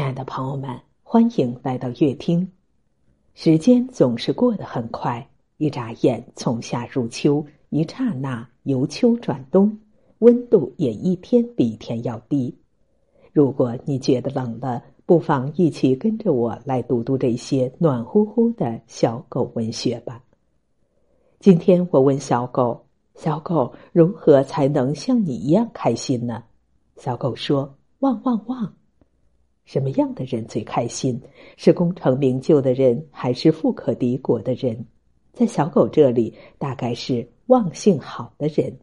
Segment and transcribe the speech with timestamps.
[0.00, 2.50] 亲爱的朋友们，欢迎来到乐听。
[3.34, 9.78] 时间总是过得很快，一眨眼从夏入秋，一刹那由秋转冬，
[10.20, 12.56] 温度也一天比一天要低。
[13.30, 20.24] 如果你觉得冷了，不妨一起跟着我来读读这些暖乎乎的小狗文学吧。
[21.40, 22.86] 今天我问小狗
[23.16, 26.42] ：“小狗如何才能像你一样开心呢？”
[26.96, 28.72] 小狗说：“汪汪汪。”
[29.70, 31.20] 什么样的人最开心？
[31.56, 34.84] 是功成名就的人，还是富可敌国的人？
[35.32, 38.76] 在小狗这里，大概是忘性好的人。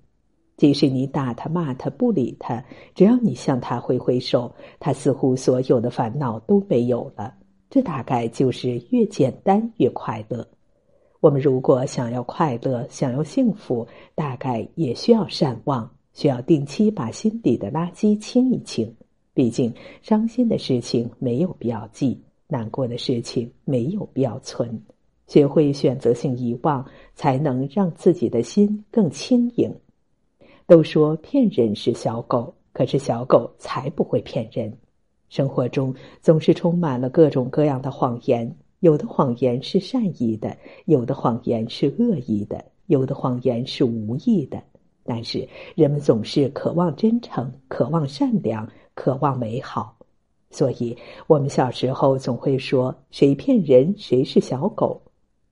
[0.55, 2.64] 即使你打他、骂他、不理他，
[2.95, 7.34] 只要你向他挥挥手，他似乎所有的烦恼都没有了。
[7.70, 10.48] 这大概就是越简单越快乐。
[11.20, 18.95] 我们如果想要快乐、想要幸福，大概也需要善忘，需要定期把心底的垃圾清一清。
[19.38, 24.81] 毕竟，伤心的事情没有必要记，难过的事情没有必要存。
[25.28, 29.72] 学会选择性遗忘，才能让自己的心更轻盈。
[30.66, 34.76] 都说骗人是小狗，可是小狗才不会骗人。
[35.30, 44.59] 生活中总是充满了各种各样的谎言，有的谎言是善意的，有的谎言是恶意的，有的谎言是无意的。
[45.04, 48.67] 但是人们总是渴望真诚，渴望善良。
[48.98, 49.95] 渴望美好，
[50.50, 55.00] 所以我们小时候总会说谁骗人谁是小狗。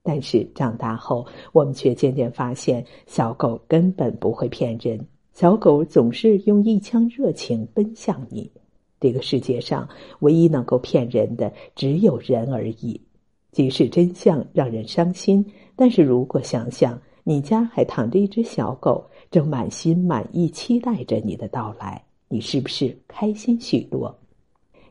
[0.02, 4.98] 但是长大后，我们却渐渐发现，小狗根本不会骗人。
[5.32, 8.50] 小狗总是用一腔热情奔向你。
[8.98, 9.88] 这个世界上
[10.20, 13.00] 唯一能够骗人的只有人而已。
[13.52, 15.44] 即使真相让人伤心，
[15.76, 22.05] 但是如果想想你家还躺着一只小狗，正满心满意期待着你的到来。
[22.28, 24.12] 你是不是开心许多？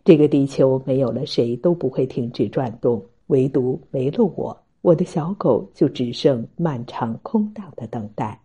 [0.05, 8.39] 这个地球没有了谁都不会停止转动，唯独没了我，我的小狗就只剩漫长空荡的等待。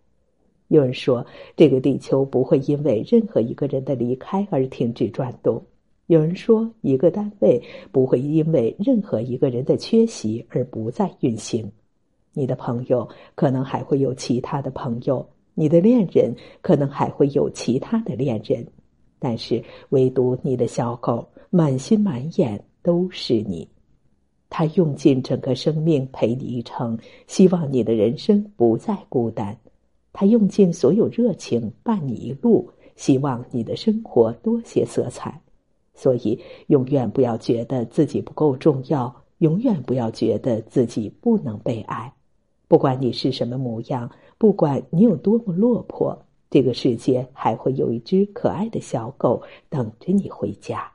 [0.67, 1.25] 有人说，
[1.56, 5.62] 这个地球不会因为任何一个人的离开而停止转动；
[6.07, 7.62] 有人说，一个单位
[7.93, 11.71] 不会因为任何一个人的缺席而不再运行。
[12.33, 15.25] 你的朋友可能还会有其他的朋友，
[15.55, 18.67] 你的恋人可能还会有其他的恋人。
[19.21, 23.69] 但是，唯独你的小狗满心满眼都是你，
[24.49, 29.55] 它用尽整个生命陪你一程，希望你的人生不再孤单；
[30.13, 35.41] 它用尽所有热情伴你一路，希望你的生活多些色彩。
[35.95, 42.11] 所以，永远不要觉得自己不够重要，永远不要觉得自己不能被爱。
[42.67, 46.19] 不管你是什么模样，不管你有多么落魄。
[46.50, 50.91] 这个世界还会有一只可爱的小狗等着你回家。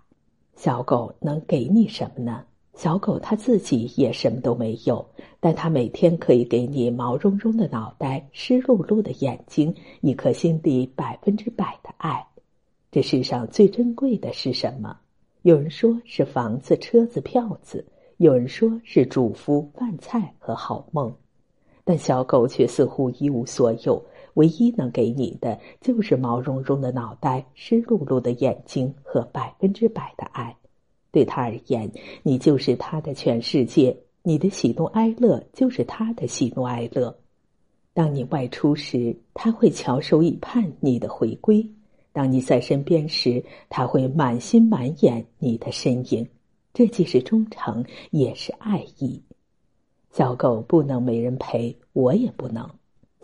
[0.55, 2.43] 小狗能给你什么呢？
[2.73, 5.05] 小狗它自己也什么都没有，
[5.39, 12.21] 但它每天可以给你毛茸茸的脑袋、湿漉漉的眼睛、一颗心底百分之百的爱。
[12.91, 14.97] 这世上最珍贵的是什么？
[15.44, 17.81] 有人说是房子、车子、票子；
[18.17, 21.13] 有人说是主妇、饭菜和好梦。
[21.85, 24.03] 但小狗却似乎一无所有。
[24.35, 30.56] 唯一能给你的就是毛茸茸的脑袋、湿漉漉的眼睛和百分之百的爱。
[31.12, 31.91] 对他而言，
[32.23, 33.97] 你就是他的全世界。
[34.22, 37.16] 你的喜怒哀乐就是他的喜怒哀乐。
[37.94, 41.62] 当你外出时，他会翘首以盼你的回归；
[42.12, 46.28] 当你在身边时，他会满心满眼你的身影。
[46.74, 49.24] 这既是忠诚，也是爱意。
[50.12, 52.69] 小狗不能没人陪，我也不能。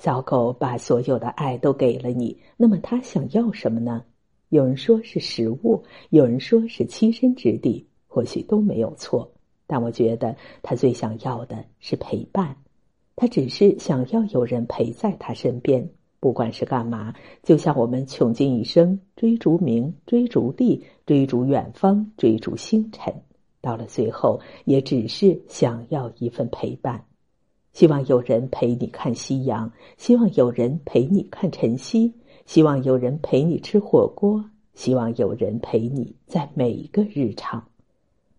[0.02, 4.04] 小狗把所有的爱都给了你，那么它想要什么呢？
[4.50, 9.32] 有人说是食物，有人说是栖身之地，或许都没有错。
[9.68, 12.56] 但我觉得它最想要的是陪伴，
[13.16, 15.88] 它只是想要有人陪在它身边，
[16.20, 17.14] 不管是干嘛。
[17.44, 23.14] 就像我们穷尽一生追逐名、追逐利、追逐远方、追逐星辰，
[23.62, 27.06] 到了最后，也只是想要一份陪伴。
[27.73, 32.14] 希望有人陪你看夕阳，希望有人陪你看晨曦，
[32.46, 37.64] 希望有人陪你吃火锅，希望有人陪你在每一个日常。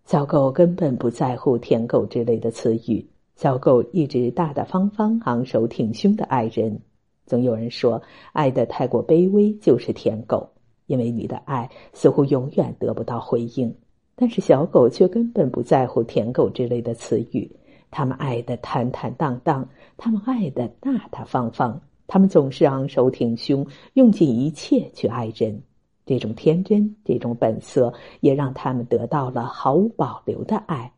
[0.05, 6.79] 小狗根本不在乎“舔狗”之类的词语，小狗一直大大方方、昂首挺胸的爱人。
[7.25, 8.01] 总有人说，
[8.33, 10.49] 爱的太过卑微就是舔狗，
[10.87, 13.73] 因为你的爱似乎永远得不到回应。
[14.15, 17.49] 但是小狗却根本不在乎“舔狗”之类的词语。
[17.95, 25.61] 他们爱的坦坦荡荡，他们爱的大大方方，他们总是昂首挺胸，用尽一切去爱人。
[26.03, 30.91] 这种天真，这种本色，也让他们得到了毫无保留的爱。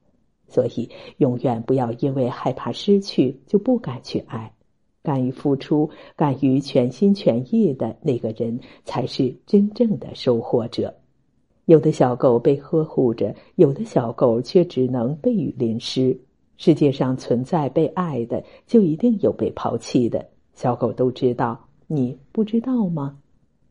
[0.48, 4.54] 所以，永远不要因为害怕失去就不敢去爱。
[5.04, 10.96] 敢于付出、敢于全心全意的那个人，才是真正的收获者。
[11.66, 16.18] 有的小狗被呵护着，有的小狗却只能被雨淋湿。
[16.58, 20.26] 世界上存在被爱的，就一定有被抛弃的。
[20.54, 23.18] 小狗都知道，你不知道吗？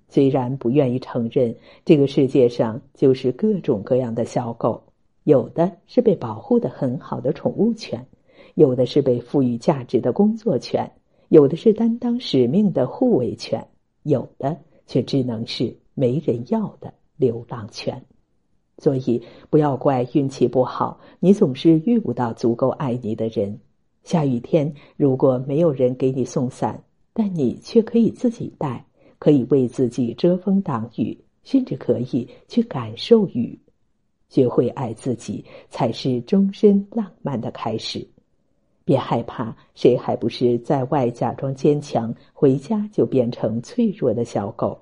[0.08, 4.82] 虽然不愿意承认，这个世界上就是各种各样的小狗，
[5.24, 8.06] 有的是被保护的很好的宠物犬，
[8.54, 10.92] 有的是被赋予价值的工作犬，
[11.30, 13.66] 有的是担当使命的护卫犬，
[14.02, 14.56] 有的
[14.86, 18.04] 却只能是没人要的流浪犬。
[18.78, 23.58] 所以，不要怪运气不好，你总是遇不到足够爱你的人。
[24.02, 26.82] 下雨天，如果没有人给你送伞，
[27.12, 28.84] 但你却可以自己带。
[29.20, 33.58] 可以为自己遮风挡雨，甚至可以去感受雨。
[34.28, 38.06] 学会爱自己，才是终身浪漫的开始。
[38.84, 44.78] 别害怕，谁还不是在外假装坚强，回家就变成脆弱的小狗？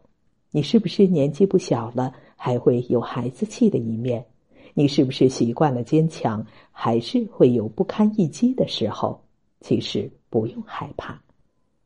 [0.50, 2.12] 你是不是年纪不小了，
[2.44, 4.26] 还会有孩子气的一面？
[4.74, 9.20] 你是不是习惯了坚强，还是会有不堪一击的时候？
[9.60, 11.22] 其实不用害怕。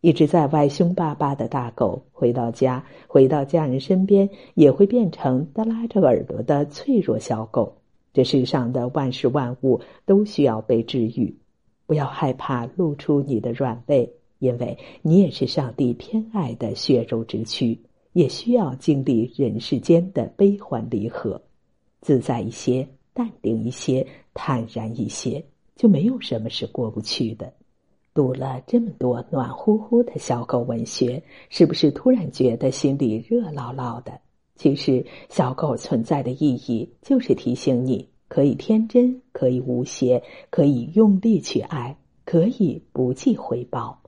[0.00, 7.76] 一直在外凶巴巴的大狗，回到家，回到家人身边，也会变成耷拉着耳朵的脆弱小狗。
[8.14, 11.36] 这世上的万事万物都需要被治愈，
[11.84, 17.78] 不要害怕露出你的软肋，因为你也是上帝偏爱的血肉之躯，
[18.16, 21.38] 也需要经历人世间的悲欢离合。
[22.00, 25.44] 自在一些，淡定一些，坦然一些，
[25.76, 27.52] 就没有什么是过不去的。
[28.14, 34.18] 读了这么多暖乎乎的小狗文学，是不是突然觉得心里热烙烙的？
[34.54, 44.00] 其实，小狗存在的意义就是提醒你，可以天真，可以无邪，可以用力去爱，可以不计回报。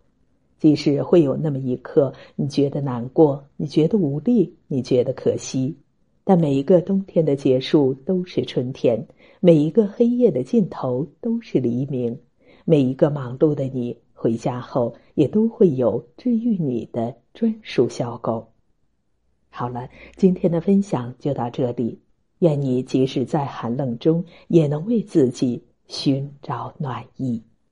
[0.59, 5.77] 即使会有那么一刻，你觉得难过，你觉得无力，你觉得可惜，
[6.25, 9.07] 但每一个冬天的结束都是春天，
[9.41, 12.19] 每一个黑夜的尽头都是黎明。
[12.65, 18.47] 每一个忙碌的你回家后，也都会有治愈你的专属小狗。
[19.49, 21.99] 好了，今天的分享就到这里。
[22.41, 27.43] 愿你即使在寒冷中，也能为自己寻找暖意。